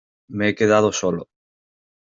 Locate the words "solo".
0.91-1.29